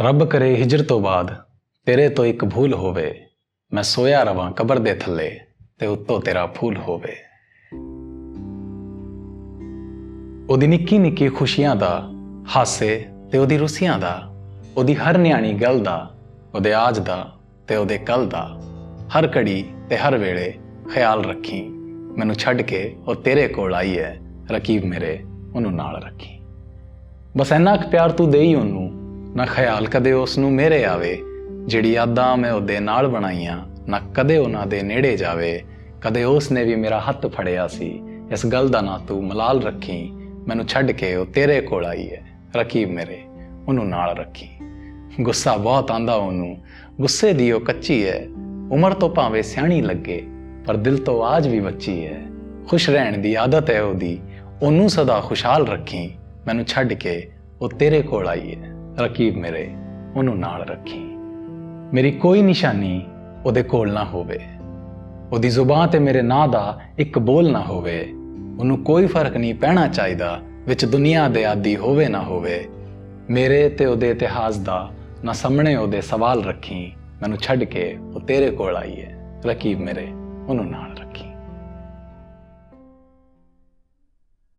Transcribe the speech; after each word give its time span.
ਰੱਬ 0.00 0.24
ਕਰੇ 0.24 0.56
ਹਿਜਰ 0.56 0.82
ਤੋਂ 0.82 1.00
ਬਾਅਦ 1.00 1.30
ਤੇਰੇ 1.86 2.08
ਤੋਂ 2.08 2.24
ਇੱਕ 2.24 2.44
ਭੂਲ 2.44 2.74
ਹੋਵੇ, 2.74 3.26
ਮੈਂ 3.72 3.82
ਸੋਇਆ 3.82 4.22
ਰਵਾਂ 4.22 4.50
ਕਬਰ 4.52 4.78
ਦੇ 4.78 4.94
ਥੱਲੇ 4.94 5.40
ਤੇ 5.78 5.86
ਉੱਤੋਂ 5.86 6.20
ਤੇਰਾ 6.20 6.46
ਫੂਲ 6.46 6.76
ਹੋਵੇ। 6.76 7.14
ਉਹਦੀ 10.50 10.66
ਨਿੱਕੀ 10.66 10.98
ਨਿੱਕੀ 10.98 11.28
ਖੁਸ਼ੀਆਂ 11.28 11.76
ਦਾ 11.76 12.10
ਹਾਸੇ 12.56 13.06
ਤੇ 13.32 13.38
ਉਹਦੀ 13.38 13.58
ਰੁਸੀਆਂ 13.58 13.98
ਦਾ, 13.98 14.32
ਉਹਦੀ 14.76 14.94
ਹਰ 14.94 15.18
ਨਿਆਣੀ 15.18 15.52
ਗੱਲ 15.52 15.80
ਦਾ, 15.80 16.10
ਉਹਦੇ 16.54 16.74
ਆਜ 16.74 16.98
ਦਾ 16.98 17.32
ਤੇ 17.68 17.76
ਉਹਦੇ 17.76 17.98
ਕੱਲ 17.98 18.28
ਦਾ, 18.28 18.60
ਹਰ 19.18 19.28
ਘੜੀ 19.36 19.62
ਤੇ 19.88 19.96
ਹਰ 19.96 20.18
ਵੇਲੇ 20.18 20.52
ਖਿਆਲ 20.94 21.24
ਰੱਖੀ। 21.24 21.62
ਮੈਨੂੰ 22.18 22.34
ਛੱਡ 22.34 22.62
ਕੇ 22.62 22.96
ਉਹ 23.06 23.14
ਤੇਰੇ 23.14 23.48
ਕੋਲ 23.48 23.74
ਆਈ 23.74 23.98
ਹੈ, 23.98 24.16
ਰਕੀਬ 24.50 24.84
ਮੇਰੇ 24.84 25.18
ਉਹਨੂੰ 25.54 25.74
ਨਾਲ 25.74 26.02
ਰੱਖੀ। 26.02 26.38
ਬਸ 27.36 27.52
ਇੰਨਾ 27.52 27.76
ਕੁ 27.76 27.90
ਪਿਆਰ 27.90 28.10
ਤੂੰ 28.10 28.30
ਦੇਈ 28.30 28.54
ਉਹਨੂੰ 28.54 28.95
ਨਾ 29.36 29.44
ਖਿਆਲ 29.44 29.86
ਕਦੇ 29.86 30.12
ਉਸ 30.12 30.38
ਨੂੰ 30.38 30.52
ਮੇਰੇ 30.52 30.84
ਆਵੇ, 30.84 31.18
ਜਿਹੜੀ 31.66 31.92
ਯਾਦਾਂ 31.92 32.36
ਮੈਂ 32.36 32.52
ਉਹਦੇ 32.52 32.80
ਨਾਲ 32.80 33.08
ਬਣਾਈਆਂ, 33.08 33.66
ਨਾ 33.88 34.00
ਕਦੇ 34.14 34.38
ਉਹਨਾਂ 34.38 34.66
ਦੇ 34.66 34.82
ਨੇੜੇ 34.82 35.16
ਜਾਵੇ। 35.16 35.62
ਕਦੇ 36.00 36.24
ਉਸ 36.24 36.52
ਨੇ 36.52 36.64
ਵੀ 36.64 36.76
ਮੇਰਾ 36.76 37.00
ਹੱਥ 37.08 37.26
ਫੜਿਆ 37.26 37.66
ਸੀ। 37.66 38.00
ਇਸ 38.32 38.46
ਗੱਲ 38.46 38.68
ਦਾ 38.68 38.80
ਨਾ 38.80 38.98
ਤੂੰ 39.08 39.26
ਮਲਾਲ 39.26 39.62
ਰੱਖੀ, 39.62 40.10
ਮੈਨੂੰ 40.48 40.66
ਛੱਡ 40.66 40.90
ਕੇ 40.90 41.16
ਉਹ 41.16 41.26
ਤੇਰੇ 41.26 41.60
ਕੋਲ 41.60 41.86
ਆਈ 41.86 42.10
ਹੈ। 42.10 42.26
ਰਕੀਬ 42.56 42.90
ਮੇਰੇ, 42.90 43.22
ਉਹਨੂੰ 43.68 43.88
ਨਾਲ 43.88 44.16
ਰੱਖੀ। 44.16 44.48
ਗੁੱਸਾ 45.20 45.56
ਬਹੁਤ 45.56 45.90
ਆਂਦਾ 45.90 46.14
ਉਹਨੂੰ। 46.14 46.58
ਗੁੱਸੇ 47.00 47.32
ਦੀ 47.32 47.52
ਉਹ 47.52 47.60
ਕੱਚੀ 47.60 48.08
ਹੈ। 48.08 48.26
ਉਮਰ 48.72 48.92
ਤੋਂ 48.92 49.10
ਭਾਵੇਂ 49.10 49.42
ਸਿਆਣੀ 49.42 49.82
ਲੱਗੇ, 49.82 50.26
ਪਰ 50.66 50.76
ਦਿਲ 50.76 50.98
ਤੋਂ 50.98 51.24
ਆਜ 51.24 51.48
ਵੀ 51.48 51.60
ਬੱਚੀ 51.60 52.06
ਹੈ। 52.06 52.22
ਖੁਸ਼ 52.68 52.90
ਰਹਿਣ 52.90 53.18
ਦੀ 53.18 53.34
ਆਦਤ 53.34 53.70
ਹੈ 53.70 53.82
ਉਹਦੀ। 53.82 54.18
ਉਹਨੂੰ 54.62 54.90
ਸਦਾ 54.90 55.20
ਖੁਸ਼ਹਾਲ 55.20 55.66
ਰੱਖੀ, 55.66 56.14
ਮੈਨੂੰ 56.46 56.64
ਛੱਡ 56.64 56.92
ਕੇ 56.92 57.30
ਉਹ 57.60 57.68
ਤੇਰੇ 57.68 58.02
ਕੋਲ 58.02 58.28
ਆਈ 58.28 58.54
ਹੈ। 58.54 58.75
ਰਕੀਬ 59.00 59.36
ਮੇਰੇ, 59.36 59.74
ਉਹਨੂੰ 60.16 60.38
ਨਾਲ 60.38 60.62
ਰੱਖੀ। 60.62 60.98
ਮੇਰੀ 61.92 62.10
ਕੋਈ 62.10 62.42
ਨਿਸ਼ਾਨੀ 62.42 63.06
ਉਹਦੇ 63.44 63.62
ਕੋਲ 63.62 63.92
ਨਾ 63.92 64.04
ਹੋਵੇ। 64.04 64.38
ਉਹਦੀ 65.32 65.48
ਜ਼ੁਬਾਨ 65.48 65.88
ਤੇ 65.88 65.98
ਮੇਰੇ 65.98 66.22
ਨਾਂ 66.22 66.48
ਦਾ 66.48 66.80
ਇੱਕ 66.98 67.18
ਬੋਲ 67.18 67.52
ਨਾ 67.52 67.60
ਹੋਵੇ। 67.60 68.00
ਉਹਨੂੰ 68.58 68.84
ਕੋਈ 68.84 69.06
ਫ਼ਰਕ 69.06 69.36
ਨਹੀਂ 69.36 69.54
ਪੈਣਾ 69.54 69.88
ਚਾਹੀਦਾ 69.88 70.40
ਵਿੱਚ 70.68 70.84
ਦੁਨੀਆ 70.84 71.28
ਦੇ 71.28 71.46
ਆਦੀ 71.46 71.76
ਹੋਵੇ 71.76 72.08
ਨਾ 72.08 72.22
ਹੋਵੇ। 72.22 72.66
ਮੇਰੇ 73.30 73.68
ਤੇ 73.68 73.86
ਉਹਦੇ 73.86 74.10
ਇਤਿਹਾਸ 74.10 74.56
ਦਾ 74.56 74.90
ਨਾ 75.24 75.32
ਸਾਹਮਣੇ 75.32 75.76
ਉਹਦੇ 75.76 76.00
ਸਵਾਲ 76.00 76.44
ਰੱਖੀ। 76.44 76.92
ਮੈਨੂੰ 77.22 77.38
ਛੱਡ 77.38 77.64
ਕੇ 77.64 77.98
ਉਹ 78.14 78.20
ਤੇਰੇ 78.20 78.50
ਕੋਲ 78.50 78.76
ਆਈ 78.76 79.00
ਹੈ। 79.00 79.40
ਰਕੀਬ 79.46 79.80
ਮੇਰੇ, 79.80 80.06
ਉਹਨੂੰ 80.48 80.70
ਨਾਲ 80.70 80.96
ਰੱਖੀ। 80.98 81.30